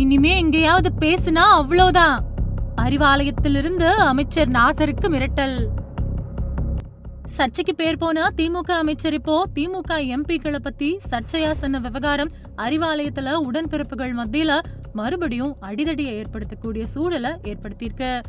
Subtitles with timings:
[0.00, 2.24] இனிமே எங்கேயாவது பேசுனா அவ்வளவுதான்
[2.76, 5.66] அறிவாலயத்திலிருந்து அமைச்சர் நாசருக்கு மிரட்டல்.
[7.24, 14.58] சர்ச்சைக்கு பேர் போனா திமுக அமைச்சர் இப்போ திமுக எம்பிக்களை பத்தி சர்ச்சையா சொன்ன விவகாரம் அறிவாலயத்துல உடன்பிறப்புகள் மத்தியில
[14.92, 18.20] மறுபடியும் அடிதடியை ஏற்படுத்தக்கூடிய சூழலை ஏற்படுத்தியிருக்கு.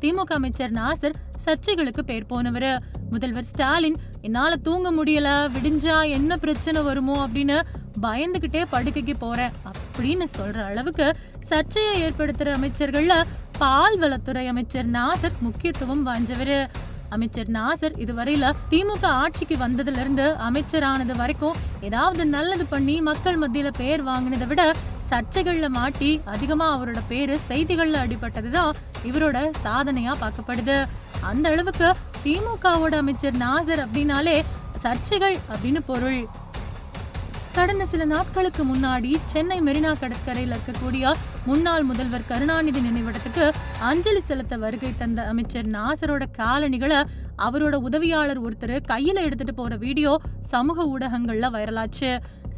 [0.00, 2.78] திமுக அமைச்சர் நாசர் சர்ச்சைகளுக்கு பேர் போனவரு.
[3.10, 5.50] முதல்வர் ஸ்டாலின் என்னால தூங்க முடியல.
[5.52, 7.28] விடிஞ்சா என்ன பிரச்சனை வருமோ?
[7.28, 7.62] அப்படின்னு
[8.02, 13.14] பயந்துகிட்டே படுக்கைக்கு போறேன் அப்படின்னு சொல்ற அளவுக்கு சர்ச்சையை ஏற்படுத்துற அமைச்சர்கள்ல
[13.60, 16.66] பால்வளத்துறை அமைச்சர் நாசர் முக்கியத்துவம் வாய்ந்தவரு.
[17.08, 24.04] அமைச்சர் நாசர் இதுவரையில திமுக ஆட்சிக்கு வந்ததுல இருந்து அமைச்சரானது வரைக்கும் ஏதாவது நல்லது பண்ணி மக்கள் மத்தியில பேர்
[24.04, 24.74] வாங்கினதை விட
[25.10, 28.70] சர்ச்சைகள்ல மாட்டி அதிகமா அவரோட பேரு செய்திகள்ல அடிபட்டதுதான்
[29.04, 30.86] இவரோட சாதனையா பார்க்கப்படுது.
[31.20, 31.88] அந்த அளவுக்கு
[32.24, 34.42] திமுகவோட அமைச்சர் நாசர் அப்படின்னாலே
[34.82, 36.26] சர்ச்சைகள் அப்படின்னு பொருள்.
[37.54, 41.12] கடந்த சில நாட்களுக்கு முன்னாடி சென்னை மெரினா கடற்கரையில் இருக்கக்கூடிய
[41.46, 43.46] முன்னாள் முதல்வர் கருணாநிதி நினைவிடத்துக்கு
[43.80, 47.00] அஞ்சலி செலுத்த வருகை தந்த அமைச்சர் நாசரோட காலணிகளை
[47.46, 50.12] அவரோட உதவியாளர் ஒருத்தர் கையில எடுத்துட்டு போற வீடியோ
[50.52, 52.10] சமூக ஊடகங்கள்ல வைரலாச்சு.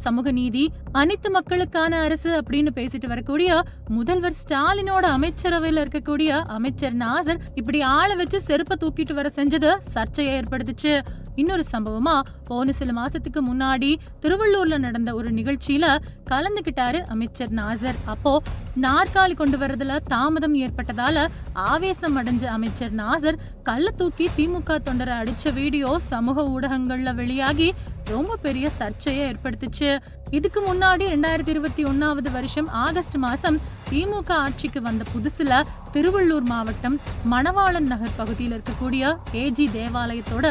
[0.05, 0.63] சமூக நீதி
[0.93, 3.51] அனைத்து மக்களுக்கான அரசு அப்படின்னு பேசிட்டு வரக்கூடிய
[3.89, 10.95] முதல்வர் ஸ்டாலினோட அமைச்சரவையில இருக்கக்கூடிய அமைச்சர் நாசர் இப்படி ஆளை வச்சு செருப்பை தூக்கிட்டு வர செஞ்சது சர்ச்சையை ஏற்படுத்துச்சு.
[11.37, 15.97] இன்னொரு சம்பவமா போன சில மாசத்துக்கு முன்னாடி திருவள்ளூர்ல நடந்த ஒரு நிகழ்ச்சியில
[16.31, 17.99] கலந்துகிட்டாரு அமைச்சர் நாசர்.
[18.05, 18.43] அப்போ
[18.81, 25.99] நாற்காலி கொண்டு வரதுல தாமதம் ஏற்பட்டதால ஆவேசம் அடைஞ்ச அமைச்சர் நாசர் கள்ள தூக்கி திமுக தொண்டரை அடிச்ச வீடியோ
[25.99, 27.75] சமூக ஊடகங்கள்ல வெளியாகி
[28.15, 29.91] ரொம்ப பெரிய சர்ச்சையை ஏற்படுத்துச்சு.
[30.39, 33.57] இதுக்கு முன்னாடி ரெண்டாயிரத்தி இருபத்தி ஒன்னாவது வருஷம் ஆகஸ்ட் மாசம்
[33.91, 35.59] திமுக ஆட்சிக்கு வந்த புதுசுல
[35.95, 36.97] திருவள்ளூர் மாவட்டம்
[37.33, 39.03] மணவாளன் நகர் பகுதியில் இருக்கக்கூடிய
[39.43, 40.47] ஏஜி தேவாலயத்தோட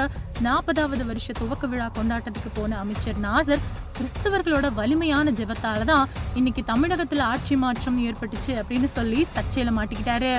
[0.47, 3.63] நாற்பதாவது வருஷ துவக்க விழா கொண்டாட்டத்துக்கு போன அமைச்சர் நாசர்
[3.97, 10.33] கிறிஸ்தவர்களோட வலிமையான ஜெபத்தால தான் இன்னைக்கு தமிழகத்துல ஆட்சி மாற்றம் ஏற்பட்டுச்சு அப்படின்னு சொல்லி சர்ச்சையில மாட்டிக்கிட்டாரு.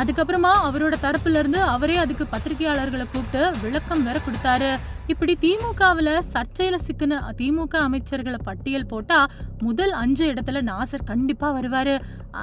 [0.00, 4.72] அதுக்கப்புறமா அவரோட தரப்புல இருந்து அவரே அதுக்கு பத்திரிகையாளர்களை கூப்பிட்டு விளக்கம் வேற கொடுத்தாரு.
[5.12, 9.18] இப்படி திமுகவில் சர்ச்சையில் சிக்கின திமுக அமைச்சர்களை பட்டியல் போட்டா
[9.66, 11.94] முதல் அஞ்சு இடத்துல நாசர் கண்டிப்பாக வருவாரு.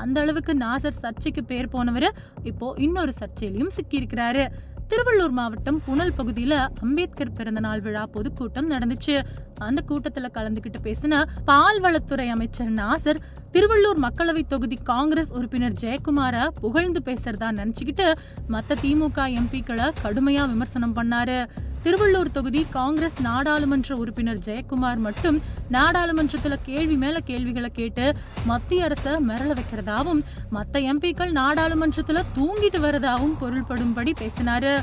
[0.01, 2.07] அந்த அளவுக்கு நாசர் சர்ச்சைக்கு பேர் போனவர்
[2.43, 4.45] இப்போ இன்னொரு சர்ச்சையிலையும் சிக்கியிருக்கிறாரு.
[4.91, 9.15] திருவள்ளூர் மாவட்டம் புனல் பகுதியில அம்பேத்கர் பிறந்த நாள் விழா பொதுக்கூட்டம் நடந்துச்சு.
[9.67, 13.21] அந்த கூட்டத்துல கலந்துகிட்டு பேசின பால்வளத்துறை அமைச்சர் நாசர்
[13.55, 18.07] திருவள்ளூர் மக்களவை தொகுதி காங்கிரஸ் உறுப்பினர் ஜெயக்குமார புகழ்ந்து பேசுறதா நினைச்சுக்கிட்டு
[18.55, 21.39] மத்த திமுக எம்பிக்களை கடுமையா விமர்சனம் பண்ணாரு.
[21.87, 25.37] திருவள்ளூர் தொகுதி காங்கிரஸ் நாடாளுமன்ற உறுப்பினர் ஜெயக்குமார் மட்டும்
[25.71, 28.05] நாடாளுமன்றத்துல கேள்வி மேல கேள்விகளை கேட்டு
[28.45, 30.21] மத்திய அரசை மிரள வைக்கிறதாவும்
[30.51, 34.73] மத்த எம்பிக்கள் நாடாளுமன்றத்துல தூங்கிட்டு வரதாவும் பொருள்படும்படி பேசினாரு.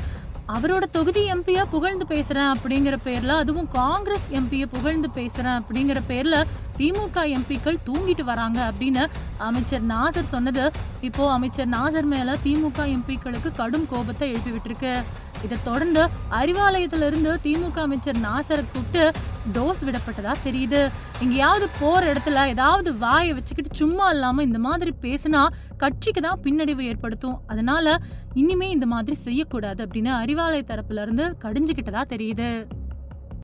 [0.55, 6.39] அவரோட தொகுதி எம்பியை புகழ்ந்து பேசுறேன் அப்படிங்கிற பேர்ல அதுவும் காங்கிரஸ் எம்பிய புகழ்ந்து பேசுறேன் அப்படிங்கிற பேர்ல
[6.77, 9.05] திமுக எம்பிக்கள் தூங்கிட்டு வராங்க அப்படின்னு
[9.49, 10.65] அமைச்சர் நாசர் சொன்னது.
[11.01, 14.93] இப்போ அமைச்சர் நாசர் மேல திமுக எம்பிக்களுக்கு கடும் கோபத்தை எழுப்பி விட்டுருக்கு.
[15.45, 16.03] இதை தொடர்ந்து
[16.39, 19.03] அறிவாலயத்துல இருந்து திமுக அமைச்சர் நாசரை கூப்பிட்டு
[19.55, 20.81] டோஸ் விடப்பட்டதா தெரியுது.
[21.23, 25.41] எங்கேயாவது போற இடத்துல ஏதாவது வாயை வச்சுக்கிட்டு சும்மா இல்லாம இந்த மாதிரி பேசினா
[25.83, 27.37] கட்சிக்கு தான் பின்னடைவு ஏற்படுத்தும்.
[27.47, 27.97] அதனால
[28.41, 32.49] இனிமே இந்த மாதிரி செய்யக்கூடாது அப்படின்னு அறிவாலய தரப்புல இருந்து கடிஞ்சுக்கிட்டதா தெரியுது.